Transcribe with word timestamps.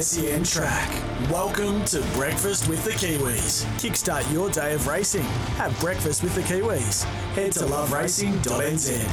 SEN 0.00 0.44
Track. 0.44 0.88
Welcome 1.28 1.84
to 1.86 2.00
Breakfast 2.14 2.68
with 2.68 2.84
the 2.84 2.90
Kiwis. 2.90 3.64
Kickstart 3.80 4.32
your 4.32 4.48
day 4.48 4.74
of 4.74 4.86
racing. 4.86 5.24
Have 5.56 5.78
breakfast 5.80 6.22
with 6.22 6.34
the 6.36 6.42
Kiwis. 6.42 7.02
Head 7.34 7.50
to 7.52 7.64
loveracing.nz. 7.64 9.08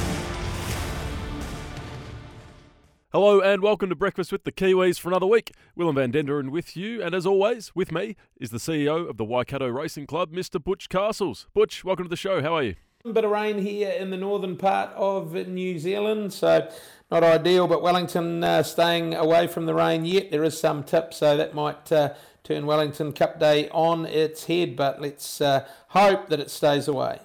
Hello 3.10 3.40
and 3.40 3.62
welcome 3.62 3.88
to 3.88 3.96
Breakfast 3.96 4.30
with 4.30 4.44
the 4.44 4.52
Kiwis 4.52 5.00
for 5.00 5.08
another 5.08 5.26
week. 5.26 5.52
Willem 5.74 5.96
van 5.96 6.12
Denderen 6.12 6.50
with 6.50 6.76
you, 6.76 7.02
and 7.02 7.16
as 7.16 7.26
always, 7.26 7.74
with 7.74 7.90
me 7.90 8.14
is 8.38 8.50
the 8.50 8.58
CEO 8.58 9.08
of 9.08 9.16
the 9.16 9.24
Waikato 9.24 9.66
Racing 9.66 10.06
Club, 10.06 10.32
Mr. 10.32 10.62
Butch 10.62 10.88
Castles. 10.88 11.48
Butch, 11.52 11.84
welcome 11.84 12.04
to 12.04 12.10
the 12.10 12.16
show. 12.16 12.42
How 12.42 12.54
are 12.54 12.62
you? 12.62 12.76
Bit 13.12 13.24
of 13.24 13.30
rain 13.30 13.58
here 13.58 13.90
in 13.90 14.10
the 14.10 14.16
northern 14.16 14.56
part 14.56 14.90
of 14.96 15.32
New 15.32 15.78
Zealand, 15.78 16.32
so 16.32 16.68
not 17.08 17.22
ideal. 17.22 17.68
But 17.68 17.80
Wellington 17.80 18.42
uh, 18.42 18.64
staying 18.64 19.14
away 19.14 19.46
from 19.46 19.66
the 19.66 19.74
rain 19.74 20.04
yet. 20.04 20.32
There 20.32 20.42
is 20.42 20.58
some 20.58 20.82
tip, 20.82 21.14
so 21.14 21.36
that 21.36 21.54
might 21.54 21.92
uh, 21.92 22.14
turn 22.42 22.66
Wellington 22.66 23.12
Cup 23.12 23.38
Day 23.38 23.68
on 23.68 24.06
its 24.06 24.46
head. 24.46 24.74
But 24.74 25.00
let's 25.00 25.40
uh, 25.40 25.68
hope 25.90 26.28
that 26.30 26.40
it 26.40 26.50
stays 26.50 26.88
away. 26.88 27.20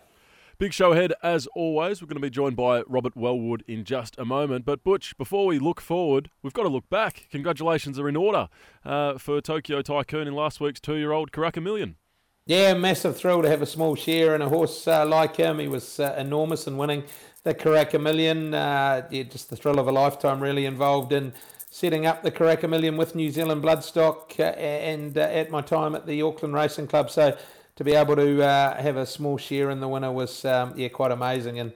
Big 0.60 0.72
show 0.72 0.92
ahead, 0.92 1.14
as 1.24 1.48
always. 1.56 2.00
We're 2.00 2.08
going 2.08 2.22
to 2.22 2.22
be 2.22 2.30
joined 2.30 2.56
by 2.56 2.84
Robert 2.84 3.18
Wellwood 3.18 3.64
in 3.68 3.84
just 3.84 4.16
a 4.20 4.24
moment. 4.24 4.66
But, 4.66 4.84
Butch, 4.84 5.18
before 5.18 5.48
we 5.48 5.58
look 5.58 5.82
forward, 5.82 6.30
we've 6.44 6.54
got 6.54 6.64
to 6.64 6.70
look 6.70 6.88
back. 6.90 7.28
Congratulations 7.32 7.98
are 7.98 8.08
in 8.08 8.16
order 8.16 8.50
uh, 8.86 9.18
for 9.18 9.42
Tokyo 9.42 9.82
Tycoon 9.82 10.28
in 10.28 10.36
last 10.36 10.62
week's 10.62 10.80
two 10.80 10.98
year 10.98 11.12
old 11.12 11.32
Karaka 11.32 11.62
Million. 11.62 11.96
Yeah, 12.46 12.74
massive 12.74 13.18
thrill 13.18 13.42
to 13.44 13.50
have 13.50 13.62
a 13.62 13.68
small 13.68 13.96
share 13.96 14.36
in 14.36 14.42
a 14.42 14.50
horse 14.50 14.88
uh, 14.88 15.06
like 15.06 15.36
him. 15.38 15.60
He 15.60 15.68
was 15.68 16.00
uh, 16.00 16.16
enormous 16.18 16.68
in 16.68 16.76
winning 16.76 17.04
the 17.44 17.54
Karaka 17.54 18.02
Million. 18.02 18.54
Uh, 18.54 19.08
yeah, 19.12 19.24
just 19.24 19.50
the 19.50 19.56
thrill 19.56 19.80
of 19.80 19.88
a 19.88 19.92
lifetime, 19.92 20.42
really 20.42 20.66
involved 20.66 21.14
in 21.14 21.34
setting 21.70 22.06
up 22.06 22.24
the 22.24 22.32
Karaka 22.32 22.68
Million 22.68 22.98
with 22.98 23.16
New 23.16 23.30
Zealand 23.32 23.64
Bloodstock 23.64 24.40
uh, 24.40 24.44
and 24.44 25.18
uh, 25.18 25.22
at 25.22 25.52
my 25.52 25.62
time 25.62 25.96
at 25.96 26.06
the 26.08 26.22
Auckland 26.24 26.54
Racing 26.56 26.88
Club. 26.88 27.12
So 27.12 27.38
to 27.76 27.84
be 27.84 27.94
able 27.94 28.16
to 28.16 28.44
uh, 28.44 28.82
have 28.82 28.98
a 28.98 29.06
small 29.06 29.38
share 29.38 29.70
in 29.70 29.80
the 29.80 29.88
winner 29.88 30.12
was 30.12 30.44
um, 30.46 30.74
yeah 30.76 30.90
quite 30.90 31.12
amazing 31.12 31.60
and 31.60 31.72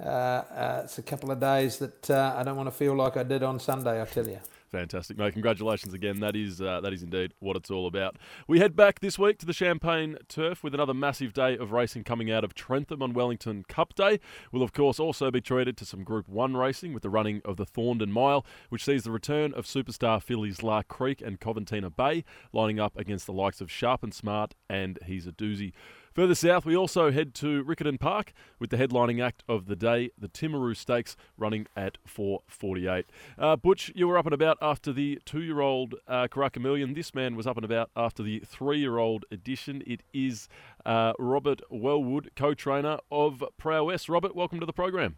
uh, 0.00 0.04
uh, 0.04 0.80
it's 0.84 0.98
a 0.98 1.02
couple 1.02 1.30
of 1.30 1.40
days 1.40 1.78
that 1.78 2.10
uh, 2.10 2.34
I 2.36 2.42
don't 2.42 2.56
want 2.56 2.66
to 2.66 2.74
feel 2.74 2.94
like 2.94 3.16
I 3.16 3.22
did 3.22 3.42
on 3.42 3.58
Sunday 3.58 4.00
I 4.00 4.04
tell 4.04 4.26
you 4.26 4.40
Fantastic, 4.74 5.16
mate! 5.16 5.34
Congratulations 5.34 5.94
again. 5.94 6.18
That 6.18 6.34
is 6.34 6.60
uh, 6.60 6.80
that 6.80 6.92
is 6.92 7.04
indeed 7.04 7.32
what 7.38 7.56
it's 7.56 7.70
all 7.70 7.86
about. 7.86 8.16
We 8.48 8.58
head 8.58 8.74
back 8.74 8.98
this 8.98 9.16
week 9.16 9.38
to 9.38 9.46
the 9.46 9.52
Champagne 9.52 10.16
Turf 10.26 10.64
with 10.64 10.74
another 10.74 10.92
massive 10.92 11.32
day 11.32 11.56
of 11.56 11.70
racing 11.70 12.02
coming 12.02 12.28
out 12.28 12.42
of 12.42 12.54
Trentham 12.54 13.00
on 13.00 13.12
Wellington 13.12 13.64
Cup 13.68 13.94
Day. 13.94 14.18
We'll 14.50 14.64
of 14.64 14.72
course 14.72 14.98
also 14.98 15.30
be 15.30 15.40
treated 15.40 15.76
to 15.76 15.86
some 15.86 16.02
Group 16.02 16.28
One 16.28 16.56
racing 16.56 16.92
with 16.92 17.04
the 17.04 17.08
running 17.08 17.40
of 17.44 17.56
the 17.56 17.64
Thorndon 17.64 18.10
Mile, 18.10 18.44
which 18.68 18.84
sees 18.84 19.04
the 19.04 19.12
return 19.12 19.54
of 19.54 19.64
superstar 19.64 20.20
fillies 20.20 20.60
Lark 20.60 20.88
Creek 20.88 21.22
and 21.22 21.38
Coventina 21.38 21.88
Bay 21.94 22.24
lining 22.52 22.80
up 22.80 22.96
against 22.96 23.26
the 23.26 23.32
likes 23.32 23.60
of 23.60 23.70
Sharp 23.70 24.02
and 24.02 24.12
Smart 24.12 24.56
and 24.68 24.98
He's 25.06 25.28
a 25.28 25.32
Doozy. 25.32 25.72
Further 26.14 26.36
south, 26.36 26.64
we 26.64 26.76
also 26.76 27.10
head 27.10 27.34
to 27.34 27.64
Riccarton 27.64 27.98
Park 27.98 28.32
with 28.60 28.70
the 28.70 28.76
headlining 28.76 29.20
act 29.20 29.42
of 29.48 29.66
the 29.66 29.74
day, 29.74 30.10
the 30.16 30.28
Timaru 30.28 30.76
Stakes, 30.76 31.16
running 31.36 31.66
at 31.76 31.98
4:48. 32.06 33.06
Uh, 33.36 33.56
Butch, 33.56 33.90
you 33.96 34.06
were 34.06 34.16
up 34.16 34.24
and 34.24 34.32
about 34.32 34.56
after 34.62 34.92
the 34.92 35.20
two-year-old 35.24 35.96
uh, 36.06 36.28
Karaka 36.28 36.62
Million. 36.62 36.94
This 36.94 37.16
man 37.16 37.34
was 37.34 37.48
up 37.48 37.56
and 37.56 37.64
about 37.64 37.90
after 37.96 38.22
the 38.22 38.38
three-year-old 38.46 39.24
edition. 39.32 39.82
It 39.88 40.04
is 40.12 40.48
uh, 40.86 41.14
Robert 41.18 41.62
Wellwood, 41.68 42.30
co-trainer 42.36 42.98
of 43.10 43.42
Prowess. 43.58 44.08
Robert, 44.08 44.36
welcome 44.36 44.60
to 44.60 44.66
the 44.66 44.72
program. 44.72 45.16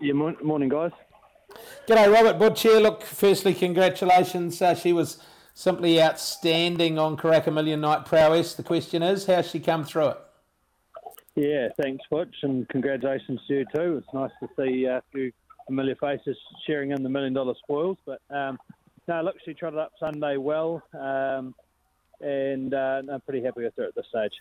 Yeah, 0.00 0.14
morning, 0.14 0.70
guys. 0.70 0.92
G'day, 1.86 2.10
Robert 2.10 2.38
Butch 2.38 2.62
here. 2.62 2.80
Look, 2.80 3.02
firstly, 3.02 3.52
congratulations. 3.52 4.62
Uh, 4.62 4.74
she 4.74 4.94
was 4.94 5.22
simply 5.54 6.00
outstanding 6.00 6.98
on 6.98 7.16
Karaka 7.16 7.52
Million 7.52 7.80
Night 7.80 8.06
prowess. 8.06 8.54
The 8.54 8.62
question 8.62 9.02
is, 9.02 9.26
how's 9.26 9.50
she 9.50 9.60
come 9.60 9.84
through 9.84 10.08
it? 10.08 10.18
Yeah, 11.34 11.68
thanks, 11.80 12.04
Butch, 12.10 12.34
and 12.42 12.68
congratulations 12.68 13.40
to 13.48 13.54
you 13.54 13.66
too. 13.74 13.98
It's 13.98 14.14
nice 14.14 14.30
to 14.40 14.48
see 14.56 14.84
a 14.84 15.02
few 15.12 15.32
familiar 15.66 15.94
faces 15.96 16.36
sharing 16.66 16.90
in 16.90 17.02
the 17.02 17.08
million 17.08 17.32
dollar 17.32 17.54
spoils. 17.62 17.96
But 18.04 18.20
um, 18.30 18.58
no, 19.08 19.22
look, 19.22 19.36
she 19.44 19.54
trotted 19.54 19.78
up 19.78 19.92
Sunday 19.98 20.36
well, 20.36 20.82
um, 20.92 21.54
and 22.20 22.74
uh, 22.74 23.02
I'm 23.10 23.20
pretty 23.22 23.42
happy 23.42 23.62
with 23.62 23.74
her 23.76 23.84
at 23.84 23.94
this 23.94 24.06
stage. 24.10 24.32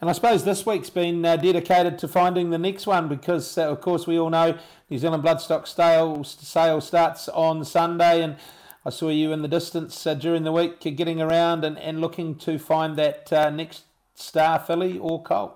And 0.00 0.08
I 0.08 0.14
suppose 0.14 0.44
this 0.44 0.64
week's 0.64 0.88
been 0.88 1.24
uh, 1.26 1.36
dedicated 1.36 1.98
to 1.98 2.08
finding 2.08 2.50
the 2.50 2.58
next 2.58 2.86
one 2.86 3.06
because, 3.08 3.58
uh, 3.58 3.70
of 3.70 3.82
course, 3.82 4.06
we 4.06 4.18
all 4.18 4.30
know 4.30 4.58
New 4.88 4.98
Zealand 4.98 5.22
Bloodstock 5.22 5.68
sale, 5.68 6.24
sale 6.24 6.80
starts 6.80 7.28
on 7.28 7.64
Sunday 7.66 8.22
and 8.22 8.36
I 8.84 8.90
saw 8.90 9.10
you 9.10 9.32
in 9.32 9.42
the 9.42 9.48
distance 9.48 10.06
uh, 10.06 10.14
during 10.14 10.44
the 10.44 10.52
week 10.52 10.78
uh, 10.86 10.90
getting 10.90 11.20
around 11.20 11.64
and, 11.64 11.78
and 11.78 12.00
looking 12.00 12.34
to 12.36 12.58
find 12.58 12.96
that 12.96 13.30
uh, 13.32 13.50
next 13.50 13.84
star 14.14 14.58
filly 14.58 14.98
or 14.98 15.22
colt. 15.22 15.54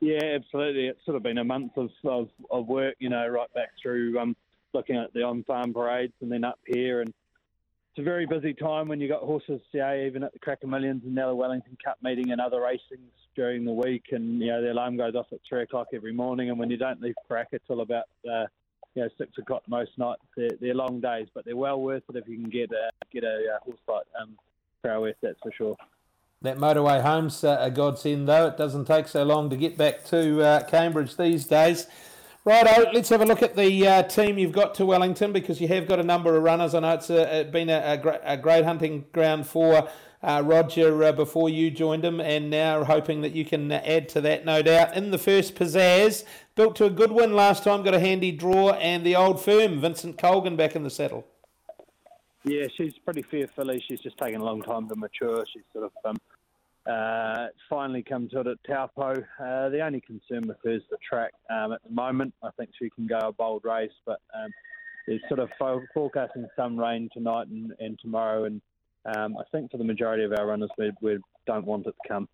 Yeah, 0.00 0.22
absolutely. 0.22 0.86
It's 0.86 1.04
sort 1.04 1.16
of 1.16 1.22
been 1.22 1.38
a 1.38 1.44
month 1.44 1.76
of, 1.76 1.90
of, 2.04 2.28
of 2.50 2.66
work, 2.66 2.94
you 2.98 3.10
know, 3.10 3.26
right 3.28 3.52
back 3.52 3.70
through 3.82 4.18
um, 4.18 4.36
looking 4.72 4.96
at 4.96 5.12
the 5.12 5.22
on 5.22 5.44
farm 5.44 5.74
parades 5.74 6.14
and 6.22 6.30
then 6.30 6.44
up 6.44 6.58
here. 6.66 7.00
And 7.00 7.08
it's 7.10 7.98
a 7.98 8.02
very 8.02 8.24
busy 8.24 8.54
time 8.54 8.88
when 8.88 9.00
you've 9.00 9.10
got 9.10 9.22
horses, 9.22 9.60
yeah, 9.72 10.06
even 10.06 10.22
at 10.22 10.32
the 10.32 10.38
Karaka 10.38 10.64
Millions 10.64 11.02
and 11.04 11.14
now 11.14 11.28
the 11.28 11.34
Wellington 11.34 11.76
Cup 11.84 11.98
meeting 12.02 12.30
and 12.30 12.40
other 12.40 12.58
racings 12.58 13.10
during 13.34 13.64
the 13.64 13.72
week. 13.72 14.04
And, 14.12 14.40
you 14.40 14.46
know, 14.46 14.62
the 14.62 14.72
alarm 14.72 14.96
goes 14.96 15.14
off 15.14 15.26
at 15.32 15.40
three 15.46 15.62
o'clock 15.62 15.88
every 15.92 16.12
morning. 16.12 16.48
And 16.48 16.58
when 16.58 16.70
you 16.70 16.76
don't 16.78 17.02
leave 17.02 17.16
Karaka 17.28 17.58
till 17.66 17.80
about 17.80 18.04
uh, 18.30 18.46
you 18.94 19.02
know 19.02 19.08
six 19.18 19.30
o'clock 19.38 19.62
most 19.68 19.92
nights. 19.96 20.22
They're, 20.36 20.50
they're 20.60 20.74
long 20.74 21.00
days, 21.00 21.28
but 21.34 21.44
they're 21.44 21.56
well 21.56 21.80
worth 21.80 22.02
it 22.08 22.16
if 22.16 22.28
you 22.28 22.36
can 22.36 22.50
get 22.50 22.70
a 22.72 22.90
get 23.12 23.24
a 23.24 23.54
uh, 23.54 23.64
horse 23.64 23.78
like 23.88 24.06
um, 24.20 24.36
prowess. 24.82 25.16
That's 25.22 25.38
for 25.42 25.52
sure. 25.52 25.76
That 26.42 26.58
motorway 26.58 27.02
home's 27.02 27.42
uh, 27.42 27.58
a 27.60 27.70
godsend, 27.70 28.28
though. 28.28 28.46
It 28.46 28.56
doesn't 28.56 28.84
take 28.84 29.08
so 29.08 29.24
long 29.24 29.50
to 29.50 29.56
get 29.56 29.76
back 29.76 30.04
to 30.06 30.40
uh, 30.40 30.64
Cambridge 30.64 31.16
these 31.16 31.44
days. 31.44 31.88
Righto, 32.44 32.92
let's 32.92 33.08
have 33.08 33.20
a 33.20 33.26
look 33.26 33.42
at 33.42 33.56
the 33.56 33.86
uh, 33.86 34.02
team 34.04 34.38
you've 34.38 34.52
got 34.52 34.74
to 34.76 34.86
Wellington 34.86 35.32
because 35.32 35.60
you 35.60 35.66
have 35.68 35.88
got 35.88 35.98
a 35.98 36.04
number 36.04 36.36
of 36.36 36.42
runners. 36.42 36.74
I 36.74 36.80
know 36.80 36.94
it's 36.94 37.10
a, 37.10 37.42
been 37.42 37.68
a, 37.68 38.00
a, 38.02 38.32
a, 38.32 38.36
great 38.36 38.64
hunting 38.64 39.04
ground 39.12 39.48
for 39.48 39.88
uh, 40.22 40.42
Roger 40.44 41.04
uh, 41.04 41.12
before 41.12 41.48
you 41.48 41.70
joined 41.70 42.04
him, 42.04 42.20
and 42.20 42.50
now 42.50 42.84
hoping 42.84 43.20
that 43.22 43.32
you 43.32 43.44
can 43.44 43.70
add 43.70 44.08
to 44.10 44.20
that, 44.20 44.44
no 44.44 44.62
doubt. 44.62 44.96
In 44.96 45.10
the 45.10 45.18
first 45.18 45.54
pizzazz, 45.54 46.24
built 46.54 46.76
to 46.76 46.86
a 46.86 46.90
good 46.90 47.12
win 47.12 47.34
last 47.34 47.64
time, 47.64 47.82
got 47.82 47.94
a 47.94 48.00
handy 48.00 48.32
draw, 48.32 48.72
and 48.72 49.04
the 49.06 49.14
old 49.14 49.40
firm, 49.40 49.80
Vincent 49.80 50.18
Colgan, 50.18 50.56
back 50.56 50.74
in 50.74 50.82
the 50.82 50.90
saddle. 50.90 51.26
Yeah, 52.44 52.66
she's 52.76 52.94
pretty 53.04 53.22
fair 53.22 53.48
filly. 53.48 53.82
She's 53.86 54.00
just 54.00 54.16
taken 54.18 54.40
a 54.40 54.44
long 54.44 54.62
time 54.62 54.88
to 54.88 54.96
mature. 54.96 55.44
She's 55.52 55.64
sort 55.72 55.84
of 55.84 55.92
um, 56.04 56.16
uh, 56.88 57.48
finally 57.68 58.02
come 58.02 58.28
to 58.30 58.40
it 58.40 58.46
at 58.46 58.58
Taupo. 58.66 59.22
Uh, 59.40 59.68
the 59.68 59.80
only 59.80 60.00
concern 60.00 60.48
with 60.48 60.56
her 60.64 60.70
is 60.70 60.82
the 60.90 60.96
track 61.06 61.32
um, 61.50 61.72
at 61.72 61.82
the 61.84 61.90
moment. 61.90 62.32
I 62.42 62.50
think 62.56 62.70
she 62.78 62.90
can 62.90 63.06
go 63.06 63.18
a 63.18 63.32
bold 63.32 63.64
race, 63.64 63.92
but 64.06 64.20
um, 64.34 64.50
there's 65.06 65.20
sort 65.28 65.40
of 65.40 65.50
forecasting 65.92 66.46
some 66.56 66.78
rain 66.78 67.10
tonight 67.12 67.48
and, 67.48 67.72
and 67.80 67.98
tomorrow, 68.00 68.44
and 68.44 68.62
um, 69.16 69.36
I 69.36 69.42
think 69.52 69.70
for 69.70 69.78
the 69.78 69.84
majority 69.84 70.24
of 70.24 70.32
our 70.32 70.46
runners, 70.46 70.70
we, 70.78 70.92
we 71.00 71.18
don't 71.46 71.64
want 71.64 71.86
it 71.86 71.94
to 72.02 72.08
come. 72.08 72.28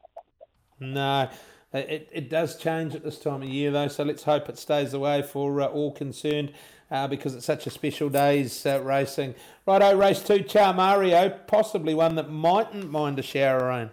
No, 0.80 1.28
it, 1.72 2.08
it 2.12 2.30
does 2.30 2.56
change 2.56 2.94
at 2.94 3.04
this 3.04 3.18
time 3.18 3.42
of 3.42 3.48
year, 3.48 3.70
though, 3.70 3.88
so 3.88 4.04
let's 4.04 4.24
hope 4.24 4.48
it 4.48 4.58
stays 4.58 4.92
away 4.94 5.22
for 5.22 5.60
uh, 5.60 5.66
all 5.66 5.92
concerned 5.92 6.52
uh, 6.90 7.06
because 7.08 7.34
it's 7.34 7.46
such 7.46 7.66
a 7.66 7.70
special 7.70 8.08
day's 8.08 8.66
uh, 8.66 8.80
racing. 8.82 9.34
Righto, 9.66 9.96
race 9.96 10.22
two, 10.22 10.40
Charmario, 10.40 11.46
possibly 11.46 11.94
one 11.94 12.14
that 12.16 12.30
mightn't 12.30 12.90
mind 12.90 13.18
a 13.18 13.22
shower 13.22 13.68
rain. 13.68 13.90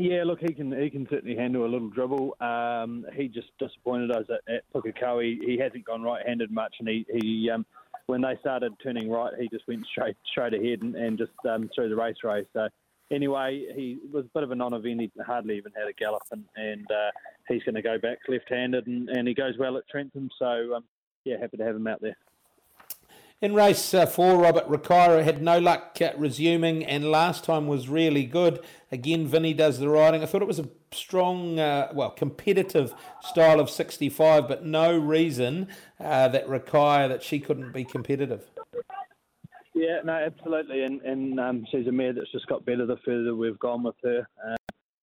Yeah, 0.00 0.22
look, 0.24 0.38
he 0.40 0.54
can 0.54 0.70
he 0.80 0.90
can 0.90 1.08
certainly 1.10 1.34
handle 1.34 1.64
a 1.64 1.66
little 1.66 1.88
dribble. 1.88 2.36
Um, 2.40 3.04
he 3.14 3.26
just 3.26 3.48
disappointed 3.58 4.12
us 4.12 4.26
at, 4.30 4.54
at 4.54 4.62
Pukekohe. 4.72 5.40
He, 5.40 5.52
he 5.52 5.58
hasn't 5.58 5.84
gone 5.84 6.02
right-handed 6.02 6.52
much, 6.52 6.76
and 6.78 6.88
he 6.88 7.04
he 7.12 7.50
um, 7.50 7.66
when 8.08 8.22
they 8.22 8.36
started 8.40 8.72
turning 8.82 9.08
right, 9.08 9.32
he 9.38 9.48
just 9.48 9.68
went 9.68 9.86
straight 9.86 10.16
straight 10.32 10.54
ahead 10.54 10.82
and, 10.82 10.96
and 10.96 11.18
just 11.18 11.30
um, 11.48 11.70
through 11.74 11.90
the 11.90 11.96
race 11.96 12.16
race. 12.24 12.46
So 12.54 12.68
anyway, 13.12 13.66
he 13.76 13.98
was 14.10 14.24
a 14.24 14.30
bit 14.34 14.42
of 14.42 14.50
a 14.50 14.54
non-event. 14.54 15.00
He 15.00 15.10
hardly 15.24 15.56
even 15.58 15.72
had 15.76 15.88
a 15.88 15.92
gallop, 15.92 16.22
and, 16.32 16.44
and 16.56 16.90
uh, 16.90 17.10
he's 17.48 17.62
going 17.62 17.74
to 17.74 17.82
go 17.82 17.98
back 17.98 18.18
left-handed, 18.26 18.86
and, 18.86 19.10
and 19.10 19.28
he 19.28 19.34
goes 19.34 19.54
well 19.58 19.76
at 19.76 19.88
Trentham. 19.88 20.30
So 20.38 20.74
um, 20.74 20.84
yeah, 21.24 21.36
happy 21.38 21.58
to 21.58 21.64
have 21.64 21.76
him 21.76 21.86
out 21.86 22.00
there. 22.00 22.16
In 23.40 23.54
race 23.54 23.94
uh, 23.94 24.04
four, 24.04 24.36
Robert 24.36 24.68
Ricira 24.68 25.22
had 25.22 25.40
no 25.40 25.60
luck 25.60 25.96
uh, 26.00 26.10
resuming, 26.16 26.84
and 26.84 27.08
last 27.08 27.44
time 27.44 27.68
was 27.68 27.88
really 27.88 28.24
good. 28.24 28.58
Again, 28.90 29.28
Vinny 29.28 29.54
does 29.54 29.78
the 29.78 29.88
riding. 29.88 30.24
I 30.24 30.26
thought 30.26 30.42
it 30.42 30.48
was 30.48 30.58
a 30.58 30.68
strong, 30.90 31.60
uh, 31.60 31.92
well, 31.94 32.10
competitive 32.10 32.92
style 33.20 33.60
of 33.60 33.70
65, 33.70 34.48
but 34.48 34.64
no 34.64 34.98
reason 34.98 35.68
uh, 36.00 36.26
that 36.26 36.48
Ricira 36.48 37.08
that 37.08 37.22
she 37.22 37.38
couldn't 37.38 37.72
be 37.72 37.84
competitive. 37.84 38.50
Yeah, 39.72 40.00
no, 40.04 40.14
absolutely, 40.14 40.82
and 40.82 41.00
and 41.02 41.38
um, 41.38 41.64
she's 41.70 41.86
a 41.86 41.92
mare 41.92 42.12
that's 42.12 42.32
just 42.32 42.48
got 42.48 42.64
better 42.64 42.86
the 42.86 42.96
further 43.04 43.36
we've 43.36 43.60
gone 43.60 43.84
with 43.84 43.94
her, 44.02 44.26
uh, 44.44 44.56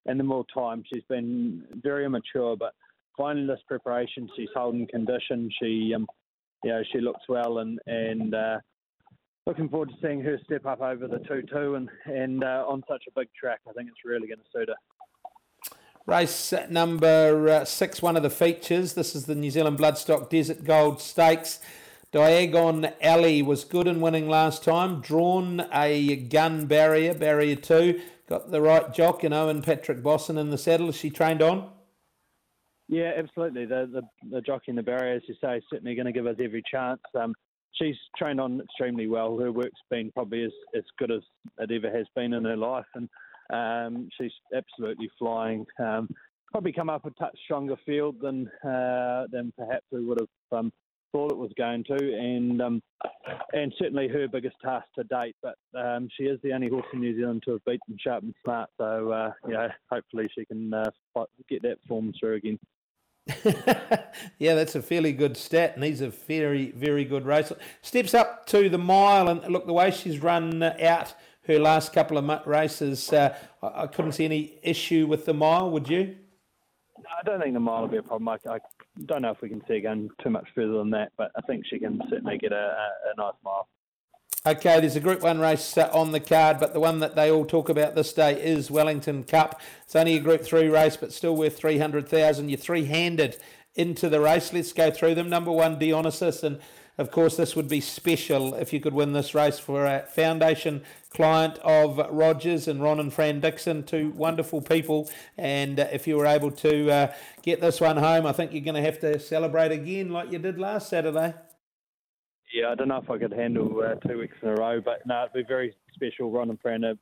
and 0.08 0.20
the 0.20 0.26
more 0.26 0.46
time 0.54 0.84
she's 0.94 1.06
been 1.08 1.64
very 1.82 2.04
immature, 2.04 2.58
but 2.58 2.74
finally 3.16 3.48
this 3.48 3.62
preparation, 3.66 4.30
she's 4.36 4.50
holding 4.54 4.88
condition. 4.88 5.50
She 5.58 5.94
um, 5.96 6.06
you 6.64 6.72
know, 6.72 6.84
she 6.92 7.00
looks 7.00 7.22
well 7.30 7.60
and 7.60 7.80
and 7.88 8.34
uh, 8.34 8.58
looking 9.46 9.70
forward 9.70 9.90
to 9.90 9.96
seeing 10.02 10.22
her 10.22 10.40
step 10.44 10.66
up 10.66 10.82
over 10.82 11.08
the 11.08 11.20
two 11.20 11.44
two 11.44 11.76
and 11.76 11.90
and 12.06 12.44
uh, 12.44 12.66
on 12.68 12.84
such 12.88 13.04
a 13.08 13.20
big 13.20 13.28
track. 13.40 13.60
I 13.70 13.74
think 13.74 13.90
it's 13.90 14.06
really 14.06 14.28
going 14.28 14.40
to 14.40 14.46
suit 14.54 14.70
her. 14.70 14.76
Race 16.08 16.54
number 16.70 17.50
uh, 17.50 17.66
six, 17.66 18.02
one 18.02 18.16
of 18.16 18.22
the 18.22 18.30
features. 18.30 18.94
This 18.94 19.16
is 19.16 19.26
the 19.26 19.34
New 19.34 19.50
Zealand 19.50 19.80
Bloodstock 19.80 20.30
Desert 20.30 20.64
Gold 20.64 21.02
Stakes. 21.02 21.60
Diagon 22.14 22.94
Alley 23.02 23.42
was 23.42 23.66
good 23.66 23.88
in 23.88 24.00
winning 24.00 24.30
last 24.30 24.64
time. 24.64 25.02
Drawn 25.02 25.68
a 25.74 26.16
gun 26.16 26.68
barrier, 26.68 27.14
barrier 27.14 27.56
two. 27.56 28.00
Got 28.30 28.52
the 28.52 28.62
right 28.62 28.94
jock, 28.94 29.24
you 29.24 29.30
know, 29.30 29.50
and 29.50 29.64
Patrick 29.64 30.02
Bosson 30.02 30.38
in 30.38 30.50
the 30.50 30.58
saddle. 30.58 30.92
She 30.92 31.10
trained 31.10 31.42
on? 31.42 31.70
Yeah, 32.88 33.12
absolutely. 33.18 33.66
The 33.66 33.90
the, 33.92 34.30
the 34.30 34.42
jockey 34.42 34.70
in 34.70 34.76
the 34.76 34.84
barrier, 34.84 35.16
as 35.16 35.24
you 35.28 35.36
say, 35.42 35.58
is 35.58 35.64
certainly 35.72 35.96
going 35.96 36.06
to 36.06 36.12
give 36.12 36.28
us 36.28 36.38
every 36.40 36.64
chance. 36.70 37.02
Um, 37.20 37.34
she's 37.74 37.96
trained 38.18 38.40
on 38.40 38.62
extremely 38.62 39.08
well. 39.08 39.38
Her 39.38 39.52
work's 39.52 39.82
been 39.90 40.12
probably 40.12 40.44
as, 40.44 40.52
as 40.76 40.84
good 40.98 41.12
as 41.12 41.22
it 41.60 41.72
ever 41.72 41.96
has 41.96 42.08
been 42.16 42.34
in 42.34 42.46
her 42.46 42.58
life, 42.58 42.86
and 42.96 43.10
um, 43.52 44.10
she's 44.20 44.32
absolutely 44.56 45.10
flying. 45.18 45.66
Um, 45.80 46.10
probably 46.52 46.74
come 46.74 46.90
up 46.90 47.06
a 47.06 47.12
touch 47.12 47.38
stronger 47.44 47.76
field 47.86 48.18
than 48.22 48.48
uh, 48.64 49.26
than 49.32 49.52
perhaps 49.58 49.86
we 49.92 50.06
would 50.06 50.20
have 50.20 50.60
um, 50.60 50.72
thought 51.12 51.32
it 51.32 51.38
was 51.38 51.52
going 51.58 51.84
to, 51.86 51.96
and 51.96 52.62
um, 52.62 52.84
and 53.54 53.74
certainly 53.80 54.08
her 54.08 54.28
biggest 54.28 54.58
task 54.64 54.86
to 54.96 55.04
date. 55.06 55.36
But 55.42 55.56
um, 55.78 56.08
she 56.16 56.26
is 56.26 56.40
the 56.44 56.54
only 56.54 56.70
horse 56.70 56.86
in 56.94 57.00
New 57.00 57.16
Zealand 57.16 57.44
to 57.46 57.54
have 57.54 57.66
beaten 57.66 57.98
Sharp 58.00 58.24
and 58.24 58.36
Smart, 58.44 58.70
so 58.78 59.12
uh, 59.12 59.32
know 59.48 59.70
hopefully 59.92 60.28
she 60.38 60.46
can 60.46 60.74
uh, 60.74 60.90
get 61.50 61.64
that 61.64 61.80
form 61.88 62.14
through 62.20 62.36
again. 62.36 62.60
yeah, 64.38 64.54
that's 64.54 64.76
a 64.76 64.82
fairly 64.82 65.12
good 65.12 65.36
stat, 65.36 65.74
and 65.76 65.84
he's 65.84 66.02
a 66.02 66.10
very, 66.10 66.72
very 66.72 67.04
good 67.04 67.26
racer. 67.26 67.58
Steps 67.82 68.14
up 68.14 68.46
to 68.48 68.70
the 68.70 68.78
mile, 68.78 69.28
and 69.30 69.42
look, 69.52 69.66
the 69.66 69.74
way 69.74 69.90
she's 69.90 70.20
run 70.20 70.62
out 70.62 71.14
her 71.48 71.60
last 71.60 71.94
couple 71.94 72.18
of 72.18 72.48
races, 72.48 73.12
uh, 73.12 73.36
I 73.64 73.88
couldn't 73.88 74.14
see 74.14 74.26
any 74.26 74.60
issue 74.62 75.08
with 75.08 75.26
the 75.26 75.34
mile, 75.34 75.72
would 75.72 75.90
you? 75.90 76.16
I 76.98 77.24
don't 77.24 77.42
think 77.42 77.54
the 77.54 77.60
mile 77.60 77.82
will 77.82 77.88
be 77.88 77.98
a 77.98 78.04
problem. 78.04 78.28
I, 78.30 78.38
I 78.52 78.60
don't 79.06 79.22
know 79.22 79.32
if 79.32 79.42
we 79.42 79.50
can 79.50 79.62
see 79.68 79.76
her 79.76 79.82
going 79.82 80.10
too 80.24 80.30
much 80.30 80.48
further 80.54 80.78
than 80.78 80.92
that, 80.92 81.12
but 81.18 81.32
I 81.36 81.42
think 81.42 81.66
she 81.68 81.80
can 81.80 82.00
certainly 82.10 82.38
get 82.38 82.52
a, 82.52 82.56
a, 82.56 82.90
a 83.12 83.18
nice 83.18 83.34
mile. 83.44 83.68
Okay, 84.48 84.80
there's 84.80 84.96
a 84.96 85.00
Group 85.00 85.24
1 85.24 85.40
race 85.40 85.76
uh, 85.76 85.90
on 85.92 86.12
the 86.12 86.20
card, 86.20 86.60
but 86.60 86.72
the 86.72 86.80
one 86.80 87.00
that 87.00 87.16
they 87.16 87.32
all 87.32 87.48
talk 87.48 87.68
about 87.68 87.96
this 87.96 88.14
day 88.14 88.40
is 88.40 88.70
Wellington 88.70 89.24
Cup. 89.24 89.60
It's 89.84 89.96
only 89.96 90.18
a 90.18 90.20
Group 90.20 90.44
3 90.44 90.68
race, 90.68 90.96
but 90.96 91.12
still 91.12 91.36
worth 91.36 91.58
300,000. 91.58 92.48
You're 92.48 92.60
three-handed 92.60 93.38
into 93.74 94.08
the 94.08 94.20
race. 94.20 94.54
Let's 94.54 94.72
go 94.72 94.92
through 94.92 95.16
them. 95.16 95.32
Number 95.32 95.52
one, 95.52 95.80
Dionysus, 95.80 96.44
and 96.44 96.60
of 97.00 97.10
course, 97.10 97.36
this 97.36 97.56
would 97.56 97.68
be 97.68 97.82
special 97.82 98.54
if 98.54 98.72
you 98.72 98.80
could 98.80 98.94
win 98.94 99.14
this 99.14 99.34
race 99.34 99.58
for 99.58 99.88
a 99.88 100.02
foundation 100.02 100.84
client 101.10 101.58
of 101.64 101.98
Rogers 102.12 102.68
and 102.68 102.84
Ron 102.84 103.00
and 103.00 103.12
Fran 103.12 103.40
Dixon, 103.40 103.82
two 103.82 104.12
wonderful 104.12 104.62
people. 104.62 105.10
And 105.40 105.80
uh, 105.80 105.88
if 105.92 106.06
you 106.06 106.18
were 106.18 106.28
able 106.28 106.52
to 106.52 106.92
uh, 106.92 107.14
get 107.42 107.62
this 107.62 107.82
one 107.82 107.98
home, 107.98 108.28
I 108.28 108.32
think 108.32 108.54
you're 108.54 108.62
going 108.62 108.76
to 108.76 108.82
have 108.84 109.00
to 109.00 109.18
celebrate 109.18 109.72
again 109.72 110.12
like 110.12 110.32
you 110.32 110.38
did 110.38 110.60
last 110.60 110.90
Saturday. 110.90 111.34
Yeah, 112.56 112.70
I 112.70 112.76
don't 112.76 112.88
know 112.88 113.02
if 113.04 113.10
I 113.10 113.18
could 113.18 113.34
handle 113.34 113.84
uh, 113.84 113.96
two 113.96 114.18
weeks 114.18 114.38
in 114.42 114.48
a 114.48 114.54
row, 114.54 114.80
but 114.80 115.06
no, 115.06 115.24
it'd 115.24 115.34
be 115.34 115.44
very 115.46 115.76
special. 115.94 116.32
Ron 116.32 116.50
and 116.52 116.62
Fran 116.62 116.86
are 116.86 116.96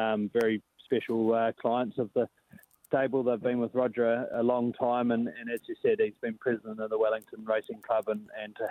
um, 0.00 0.30
very 0.32 0.62
special 0.84 1.34
uh, 1.34 1.50
clients 1.60 1.98
of 1.98 2.08
the 2.14 2.28
stable. 2.86 3.24
They've 3.24 3.42
been 3.42 3.58
with 3.58 3.74
Roger 3.74 4.06
a, 4.06 4.40
a 4.40 4.42
long 4.44 4.72
time, 4.74 5.10
and, 5.10 5.26
and, 5.26 5.50
as 5.52 5.58
you 5.66 5.74
said, 5.82 5.96
he's 5.98 6.14
been 6.22 6.38
president 6.38 6.78
of 6.78 6.88
the 6.88 6.96
Wellington 6.96 7.44
Racing 7.44 7.80
Club, 7.84 8.04
and, 8.06 8.28
and 8.40 8.54
to 8.54 8.68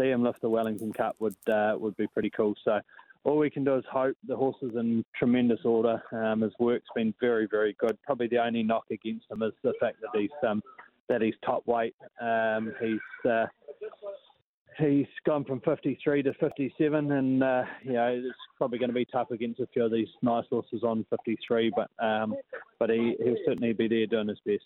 see 0.00 0.08
him 0.08 0.22
lift 0.22 0.40
the 0.40 0.48
Wellington 0.48 0.90
Cup 0.90 1.16
would 1.18 1.36
uh, 1.52 1.76
would 1.78 1.98
be 1.98 2.06
pretty 2.06 2.30
cool. 2.30 2.54
So 2.64 2.80
all 3.24 3.36
we 3.36 3.50
can 3.50 3.62
do 3.62 3.76
is 3.76 3.84
hope 3.92 4.16
the 4.26 4.36
horse 4.36 4.56
is 4.62 4.74
in 4.76 5.04
tremendous 5.14 5.66
order. 5.66 6.02
Um, 6.12 6.40
his 6.40 6.54
work's 6.58 6.88
been 6.94 7.12
very, 7.20 7.46
very 7.46 7.76
good. 7.78 7.98
Probably 8.06 8.28
the 8.28 8.42
only 8.42 8.62
knock 8.62 8.84
against 8.90 9.30
him 9.30 9.42
is 9.42 9.52
the 9.62 9.74
fact 9.80 9.96
that 10.00 10.18
he's 10.18 10.30
um, 10.48 10.62
that 11.10 11.20
he's 11.20 11.34
top 11.44 11.66
weight. 11.66 11.94
Um, 12.22 12.72
he's 12.80 13.30
uh, 13.30 13.48
he's 14.78 15.06
gone 15.26 15.44
from 15.44 15.60
53 15.60 16.22
to 16.22 16.34
57, 16.34 17.12
and 17.12 17.42
uh, 17.42 17.64
you 17.82 17.92
know 17.92 18.08
it's 18.08 18.36
probably 18.58 18.78
going 18.78 18.90
to 18.90 18.94
be 18.94 19.06
tough 19.06 19.30
against 19.30 19.60
a 19.60 19.66
few 19.68 19.84
of 19.84 19.92
these 19.92 20.08
nice 20.22 20.44
horses 20.50 20.82
on 20.82 21.04
53. 21.10 21.72
But 21.74 21.90
um, 22.04 22.34
but 22.78 22.90
he 22.90 23.16
he'll 23.22 23.36
certainly 23.46 23.72
be 23.72 23.88
there 23.88 24.06
doing 24.06 24.28
his 24.28 24.40
best. 24.46 24.64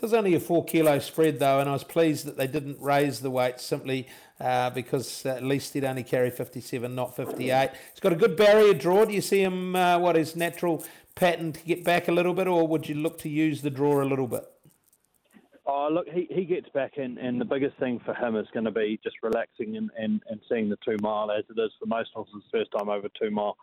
Was 0.00 0.14
only 0.14 0.34
a 0.34 0.40
four 0.40 0.64
kilo 0.64 1.00
spread 1.00 1.40
though, 1.40 1.58
and 1.58 1.68
I 1.68 1.72
was 1.72 1.82
pleased 1.82 2.24
that 2.26 2.36
they 2.36 2.46
didn't 2.46 2.80
raise 2.80 3.20
the 3.20 3.30
weight 3.30 3.58
simply 3.58 4.06
uh, 4.38 4.70
because 4.70 5.26
at 5.26 5.42
least 5.42 5.74
he'd 5.74 5.84
only 5.84 6.04
carry 6.04 6.30
57, 6.30 6.94
not 6.94 7.16
58. 7.16 7.70
He's 7.70 8.00
got 8.00 8.12
a 8.12 8.16
good 8.16 8.36
barrier 8.36 8.74
draw. 8.74 9.04
Do 9.04 9.12
you 9.12 9.20
see 9.20 9.42
him, 9.42 9.74
uh, 9.74 9.98
what 9.98 10.14
his 10.14 10.36
natural 10.36 10.84
pattern 11.16 11.52
to 11.52 11.64
get 11.64 11.82
back 11.82 12.06
a 12.06 12.12
little 12.12 12.32
bit, 12.32 12.46
or 12.46 12.68
would 12.68 12.88
you 12.88 12.94
look 12.94 13.18
to 13.18 13.28
use 13.28 13.62
the 13.62 13.70
draw 13.70 14.00
a 14.00 14.04
little 14.04 14.28
bit? 14.28 14.44
Oh, 15.80 15.88
look, 15.92 16.08
he, 16.08 16.26
he 16.28 16.44
gets 16.44 16.68
back 16.70 16.94
in, 16.96 17.18
and 17.18 17.40
the 17.40 17.44
biggest 17.44 17.76
thing 17.78 18.00
for 18.04 18.12
him 18.12 18.34
is 18.34 18.48
going 18.52 18.64
to 18.64 18.72
be 18.72 18.98
just 19.04 19.14
relaxing 19.22 19.76
and, 19.76 19.90
and, 19.96 20.20
and 20.28 20.40
seeing 20.48 20.68
the 20.68 20.78
two 20.84 20.96
mile 21.00 21.30
as 21.30 21.44
it 21.48 21.60
is 21.60 21.70
for 21.78 21.86
most 21.86 22.10
horses, 22.12 22.42
first 22.52 22.72
time 22.76 22.88
over 22.88 23.06
two 23.14 23.30
mile. 23.30 23.56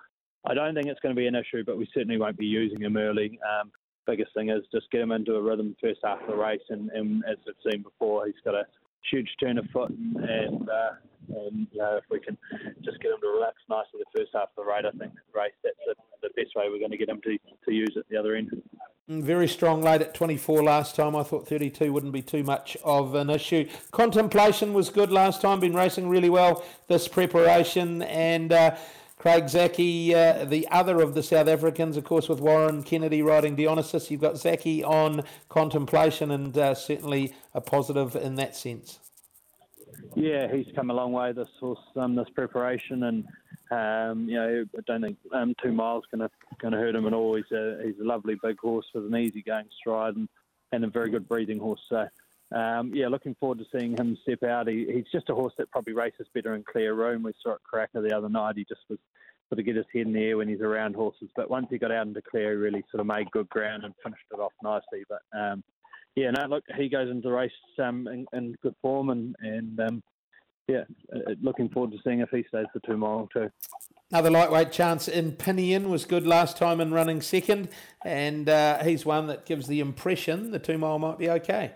I 0.47 0.53
don't 0.53 0.73
think 0.75 0.87
it's 0.87 0.99
going 1.01 1.13
to 1.13 1.19
be 1.19 1.27
an 1.27 1.35
issue, 1.35 1.65
but 1.65 1.77
we 1.77 1.89
certainly 1.93 2.17
won't 2.17 2.37
be 2.37 2.45
using 2.45 2.81
him 2.81 2.95
early. 2.95 3.37
Um, 3.43 3.69
biggest 4.07 4.33
thing 4.33 4.49
is 4.49 4.63
just 4.71 4.89
get 4.91 5.01
him 5.01 5.11
into 5.11 5.35
a 5.35 5.41
rhythm 5.41 5.75
first 5.81 5.99
half 6.05 6.21
of 6.21 6.27
the 6.27 6.37
race, 6.37 6.63
and, 6.69 6.89
and 6.91 7.21
as 7.29 7.35
we've 7.45 7.73
seen 7.73 7.83
before, 7.83 8.25
he's 8.27 8.35
got 8.45 8.55
a 8.55 8.63
huge 9.11 9.29
turn 9.37 9.57
of 9.57 9.65
foot, 9.73 9.89
and, 9.89 10.69
uh, 10.69 10.91
and 11.35 11.67
you 11.73 11.79
know 11.79 11.97
if 11.97 12.05
we 12.09 12.21
can 12.21 12.37
just 12.81 13.01
get 13.01 13.11
him 13.11 13.19
to 13.19 13.27
relax 13.27 13.55
nicely 13.69 13.99
the 13.99 14.19
first 14.19 14.31
half 14.33 14.49
of 14.55 14.63
the 14.63 14.71
race, 14.71 14.85
I 14.87 14.97
think 14.97 15.11
race 15.35 15.51
that's 15.65 15.75
the, 15.85 15.95
the 16.21 16.29
best 16.41 16.55
way 16.55 16.69
we're 16.69 16.79
going 16.79 16.91
to 16.91 16.97
get 16.97 17.09
him 17.09 17.19
to, 17.23 17.37
to 17.65 17.73
use 17.73 17.91
it 17.97 18.05
the 18.09 18.17
other 18.17 18.35
end. 18.35 18.51
Mm, 19.09 19.21
very 19.21 19.47
strong 19.47 19.83
late 19.83 20.01
at 20.01 20.15
24 20.15 20.63
last 20.63 20.95
time. 20.95 21.15
I 21.15 21.21
thought 21.21 21.47
32 21.47 21.93
wouldn't 21.93 22.11
be 22.11 22.23
too 22.23 22.43
much 22.43 22.75
of 22.83 23.13
an 23.13 23.29
issue. 23.29 23.69
Contemplation 23.91 24.73
was 24.73 24.89
good 24.89 25.11
last 25.11 25.41
time, 25.41 25.59
been 25.59 25.75
racing 25.75 26.09
really 26.09 26.29
well 26.29 26.63
this 26.87 27.07
preparation. 27.07 28.01
And 28.01 28.51
uh, 28.51 28.75
Craig 29.19 29.43
Zackey, 29.43 30.11
uh, 30.13 30.45
the 30.45 30.67
other 30.71 31.01
of 31.01 31.13
the 31.13 31.21
South 31.21 31.47
Africans, 31.47 31.97
of 31.97 32.03
course, 32.03 32.27
with 32.27 32.39
Warren 32.39 32.81
Kennedy 32.81 33.21
riding 33.21 33.55
Dionysus. 33.55 34.09
You've 34.09 34.21
got 34.21 34.35
Zackey 34.35 34.83
on 34.83 35.23
contemplation 35.49 36.31
and 36.31 36.57
uh, 36.57 36.73
certainly 36.73 37.35
a 37.53 37.61
positive 37.61 38.15
in 38.15 38.35
that 38.35 38.55
sense. 38.55 38.99
Yeah, 40.15 40.53
he's 40.53 40.67
come 40.75 40.89
a 40.89 40.93
long 40.93 41.11
way 41.11 41.31
this 41.31 41.49
horse, 41.59 41.79
um, 41.95 42.15
this 42.15 42.29
preparation, 42.33 43.03
and 43.03 43.25
um, 43.71 44.29
you 44.29 44.35
know, 44.35 44.65
I 44.77 44.81
don't 44.85 45.01
think 45.01 45.17
um, 45.33 45.55
two 45.61 45.71
miles 45.71 46.03
going 46.11 46.29
to 46.29 46.77
hurt 46.77 46.95
him 46.95 47.07
at 47.07 47.13
all. 47.13 47.35
He's 47.35 47.51
a 47.51 47.79
he's 47.83 47.99
a 47.99 48.05
lovely 48.05 48.35
big 48.41 48.59
horse 48.59 48.85
with 48.93 49.05
an 49.05 49.15
easy 49.17 49.41
going 49.41 49.67
stride 49.79 50.15
and, 50.15 50.29
and 50.71 50.83
a 50.83 50.87
very 50.87 51.09
good 51.09 51.27
breathing 51.27 51.59
horse. 51.59 51.81
So 51.89 52.07
um, 52.51 52.91
yeah, 52.93 53.07
looking 53.07 53.35
forward 53.39 53.59
to 53.59 53.65
seeing 53.77 53.97
him 53.97 54.17
step 54.21 54.43
out. 54.43 54.67
He, 54.67 54.85
he's 54.91 55.11
just 55.11 55.29
a 55.29 55.35
horse 55.35 55.53
that 55.57 55.71
probably 55.71 55.93
races 55.93 56.27
better 56.33 56.55
in 56.55 56.63
clear 56.63 56.93
room. 56.93 57.23
We 57.23 57.33
saw 57.41 57.53
it 57.53 57.61
Karaka 57.71 58.07
the 58.07 58.15
other 58.15 58.29
night. 58.29 58.57
He 58.57 58.65
just 58.65 58.81
was 58.89 58.99
sort 59.49 59.59
of 59.59 59.65
get 59.65 59.75
his 59.75 59.85
head 59.93 60.07
in 60.07 60.13
the 60.13 60.23
air 60.23 60.37
when 60.37 60.47
he's 60.47 60.61
around 60.61 60.95
horses. 60.95 61.29
But 61.35 61.49
once 61.49 61.67
he 61.69 61.77
got 61.77 61.91
out 61.91 62.07
into 62.07 62.21
clear, 62.21 62.51
he 62.51 62.57
really 62.57 62.83
sort 62.91 63.01
of 63.01 63.07
made 63.07 63.29
good 63.31 63.49
ground 63.49 63.83
and 63.83 63.93
finished 64.03 64.25
it 64.31 64.39
off 64.39 64.53
nicely. 64.63 65.03
But 65.09 65.21
um, 65.37 65.63
yeah, 66.15 66.31
no, 66.31 66.45
look, 66.47 66.63
he 66.77 66.89
goes 66.89 67.09
into 67.09 67.27
the 67.27 67.33
race 67.33 67.51
um, 67.83 68.07
in, 68.07 68.25
in, 68.33 68.55
good 68.61 68.75
form, 68.81 69.09
and 69.09 69.35
and 69.39 69.79
um, 69.79 70.03
yeah, 70.67 70.83
uh, 71.13 71.33
looking 71.41 71.69
forward 71.69 71.91
to 71.91 71.97
seeing 72.03 72.21
if 72.21 72.29
he 72.29 72.43
stays 72.47 72.65
the 72.73 72.79
two 72.85 72.97
mile 72.97 73.27
too. 73.33 73.49
Another 74.11 74.31
lightweight 74.31 74.71
chance 74.71 75.07
in 75.07 75.33
Pinion 75.33 75.89
was 75.89 76.05
good 76.05 76.25
last 76.25 76.57
time 76.57 76.79
in 76.79 76.93
running 76.93 77.21
second, 77.21 77.69
and 78.03 78.47
uh, 78.47 78.83
he's 78.83 79.05
one 79.05 79.27
that 79.27 79.45
gives 79.45 79.67
the 79.67 79.79
impression 79.79 80.51
the 80.51 80.59
two 80.59 80.77
mile 80.77 80.99
might 80.99 81.17
be 81.17 81.29
okay. 81.29 81.73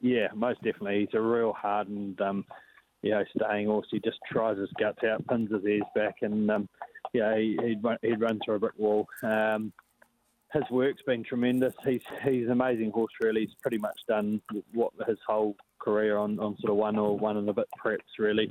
Yeah, 0.00 0.28
most 0.34 0.62
definitely. 0.62 1.00
He's 1.00 1.14
a 1.14 1.20
real 1.20 1.52
hardened, 1.52 2.20
um, 2.20 2.44
you 3.02 3.10
know, 3.10 3.24
staying 3.36 3.66
horse. 3.66 3.86
He 3.90 4.00
just 4.00 4.18
tries 4.30 4.58
his 4.58 4.70
guts 4.78 5.02
out, 5.04 5.26
pins 5.26 5.50
his 5.50 5.64
ears 5.64 5.82
back, 5.94 6.16
and 6.22 6.50
um, 6.50 6.68
yeah, 7.12 7.36
he, 7.36 7.56
would 7.58 7.84
run, 7.84 7.98
he'd 8.02 8.20
run 8.20 8.40
through 8.44 8.54
a 8.54 8.58
brick 8.60 8.78
wall. 8.78 9.06
Um, 9.22 9.72
his 10.52 10.64
work's 10.70 11.02
been 11.02 11.22
tremendous. 11.22 11.74
He's 11.84 12.02
he's 12.24 12.46
an 12.46 12.52
amazing 12.52 12.90
horse. 12.90 13.12
Really, 13.20 13.42
he's 13.42 13.54
pretty 13.62 13.78
much 13.78 13.98
done 14.08 14.40
what 14.72 14.92
his 15.06 15.18
whole 15.26 15.56
career 15.80 16.18
on, 16.18 16.38
on 16.40 16.56
sort 16.60 16.70
of 16.70 16.76
one 16.76 16.98
or 16.98 17.16
one 17.18 17.36
and 17.36 17.48
a 17.48 17.52
bit 17.52 17.68
preps 17.82 17.98
really. 18.18 18.48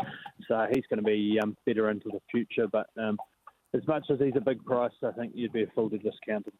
So 0.48 0.66
he's 0.72 0.86
going 0.90 0.98
to 0.98 1.04
be 1.04 1.40
um, 1.42 1.56
better 1.66 1.90
into 1.90 2.10
the 2.12 2.20
future. 2.32 2.68
But 2.68 2.88
um, 2.98 3.18
as 3.74 3.86
much 3.88 4.06
as 4.10 4.20
he's 4.20 4.36
a 4.36 4.42
big 4.42 4.64
price, 4.66 4.92
I 5.04 5.12
think 5.12 5.34
you'd 5.36 5.54
be 5.54 5.64
a 5.64 5.68
fool 5.76 5.90
to 5.90 5.98
discount 5.98 6.48
him. 6.48 6.54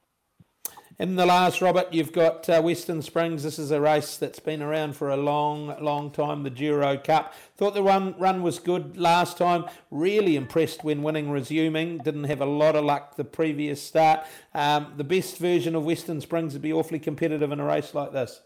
In 1.00 1.16
the 1.16 1.26
last, 1.26 1.62
Robert, 1.62 1.94
you've 1.94 2.12
got 2.12 2.50
uh, 2.50 2.62
Western 2.62 3.02
Springs. 3.02 3.44
This 3.44 3.58
is 3.58 3.72
a 3.72 3.80
race 3.80 4.18
that's 4.18 4.42
been 4.42 4.62
around 4.62 4.98
for 4.98 5.10
a 5.10 5.16
long, 5.16 5.74
long 5.82 6.12
time, 6.12 6.44
the 6.44 6.50
Duro 6.50 6.98
Cup. 6.98 7.34
Thought 7.56 7.74
the 7.74 7.82
run, 7.82 8.16
run 8.20 8.44
was 8.44 8.60
good 8.60 8.98
last 8.98 9.38
time. 9.38 9.64
Really 9.92 10.36
impressed 10.36 10.84
when 10.84 11.02
winning 11.02 11.32
resuming. 11.32 12.00
Didn't 12.00 12.26
have 12.26 12.42
a 12.42 12.46
lot 12.46 12.76
of 12.76 12.84
luck 12.84 13.16
the 13.16 13.24
previous 13.24 13.82
start. 13.82 14.26
Um, 14.54 14.92
the 14.98 15.06
best 15.06 15.38
version 15.38 15.74
of 15.74 15.86
Western 15.86 16.20
Springs 16.20 16.52
would 16.52 16.62
be 16.62 16.74
awfully 16.74 17.00
competitive 17.00 17.54
in 17.54 17.62
a 17.62 17.66
race 17.66 17.94
like 17.94 18.12
this. 18.12 18.42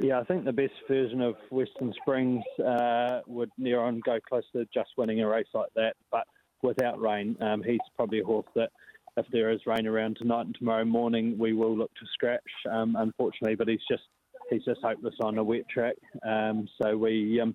Yeah, 0.00 0.20
I 0.20 0.24
think 0.24 0.44
the 0.44 0.52
best 0.52 0.74
version 0.86 1.20
of 1.20 1.34
Western 1.50 1.92
Springs 1.94 2.44
uh, 2.64 3.22
would 3.26 3.50
near 3.58 3.80
on 3.80 4.00
go 4.06 4.20
close 4.20 4.44
to 4.52 4.68
just 4.72 4.90
winning 4.96 5.20
a 5.20 5.28
race 5.28 5.48
like 5.52 5.74
that. 5.74 5.96
But 6.12 6.28
without 6.62 7.00
rain, 7.00 7.36
um, 7.40 7.60
he's 7.64 7.80
probably 7.96 8.20
a 8.20 8.24
horse 8.24 8.46
that 8.54 8.70
if 9.16 9.26
there 9.30 9.50
is 9.50 9.60
rain 9.66 9.86
around 9.86 10.16
tonight 10.16 10.46
and 10.46 10.54
tomorrow 10.54 10.84
morning, 10.84 11.36
we 11.38 11.52
will 11.52 11.76
look 11.76 11.92
to 11.94 12.06
scratch, 12.12 12.40
um, 12.70 12.96
unfortunately. 12.98 13.54
But 13.54 13.68
he's 13.68 13.84
just 13.88 14.02
he's 14.50 14.64
just 14.64 14.80
hopeless 14.82 15.14
on 15.20 15.38
a 15.38 15.44
wet 15.44 15.68
track. 15.68 15.96
Um, 16.26 16.68
so 16.80 16.96
we 16.96 17.40
um, 17.40 17.54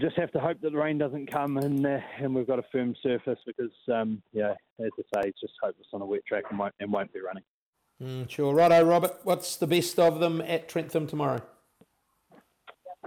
just 0.00 0.16
have 0.16 0.32
to 0.32 0.40
hope 0.40 0.60
that 0.60 0.72
the 0.72 0.78
rain 0.78 0.98
doesn't 0.98 1.30
come 1.30 1.58
and 1.58 1.86
uh, 1.86 1.98
and 2.20 2.34
we've 2.34 2.46
got 2.46 2.58
a 2.58 2.64
firm 2.72 2.94
surface 3.02 3.38
because 3.46 3.72
um, 3.92 4.22
yeah, 4.32 4.54
as 4.80 4.90
I 4.98 5.22
say, 5.22 5.28
it's 5.28 5.40
just 5.40 5.54
hopeless 5.62 5.88
on 5.92 6.02
a 6.02 6.06
wet 6.06 6.24
track 6.26 6.44
and 6.50 6.58
won't 6.58 6.74
and 6.80 6.92
won't 6.92 7.12
be 7.12 7.20
running. 7.20 7.44
Mm, 8.02 8.28
sure, 8.28 8.54
righto, 8.54 8.82
Robert. 8.84 9.20
What's 9.24 9.56
the 9.56 9.66
best 9.66 9.98
of 9.98 10.20
them 10.20 10.40
at 10.42 10.68
Trentham 10.68 11.06
tomorrow? 11.06 11.40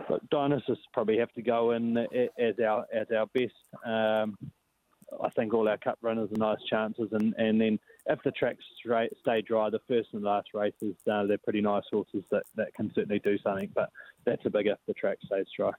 But 0.07 0.27
Dionysus 0.29 0.79
probably 0.93 1.19
have 1.19 1.31
to 1.33 1.41
go 1.41 1.71
in 1.71 1.97
as 1.97 2.55
our 2.63 2.85
as 2.93 3.07
our 3.15 3.25
best. 3.33 3.53
I 5.23 5.29
think 5.29 5.53
all 5.53 5.67
our 5.67 5.77
cup 5.77 5.97
runners 6.01 6.29
are 6.31 6.37
nice 6.37 6.63
chances, 6.69 7.09
and, 7.11 7.33
and 7.37 7.59
then 7.59 7.79
if 8.05 8.19
the 8.23 8.31
tracks 8.31 8.63
stay 8.81 9.41
dry, 9.41 9.69
the 9.69 9.81
first 9.87 10.09
and 10.13 10.23
last 10.23 10.49
races 10.53 10.95
uh, 11.11 11.25
they're 11.25 11.37
pretty 11.37 11.61
nice 11.61 11.83
horses 11.91 12.23
that, 12.31 12.43
that 12.55 12.73
can 12.73 12.91
certainly 12.93 13.19
do 13.19 13.37
something. 13.39 13.69
But 13.73 13.89
that's 14.25 14.45
a 14.45 14.49
big 14.49 14.67
if 14.67 14.77
the 14.87 14.93
track 14.93 15.17
stays 15.25 15.47
dry. 15.55 15.71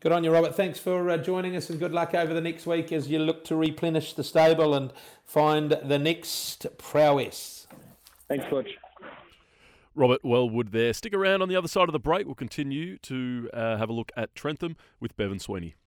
Good 0.00 0.12
on 0.12 0.24
you, 0.24 0.32
Robert. 0.32 0.56
Thanks 0.56 0.78
for 0.78 1.10
uh, 1.10 1.16
joining 1.16 1.54
us, 1.54 1.70
and 1.70 1.78
good 1.78 1.92
luck 1.92 2.14
over 2.14 2.34
the 2.34 2.40
next 2.40 2.66
week 2.66 2.92
as 2.92 3.08
you 3.08 3.18
look 3.20 3.44
to 3.44 3.56
replenish 3.56 4.14
the 4.14 4.24
stable 4.24 4.74
and 4.74 4.92
find 5.24 5.78
the 5.84 5.98
next 5.98 6.66
prowess. 6.76 7.66
Thanks, 8.28 8.44
Butch. 8.50 8.70
Robert 9.94 10.24
Wellwood 10.24 10.72
there. 10.72 10.92
Stick 10.92 11.14
around 11.14 11.42
on 11.42 11.48
the 11.48 11.56
other 11.56 11.68
side 11.68 11.88
of 11.88 11.92
the 11.92 12.00
break. 12.00 12.26
We'll 12.26 12.34
continue 12.34 12.98
to 12.98 13.50
uh, 13.52 13.76
have 13.76 13.90
a 13.90 13.92
look 13.92 14.10
at 14.16 14.34
Trentham 14.34 14.76
with 15.00 15.16
Bevan 15.16 15.38
Sweeney. 15.38 15.74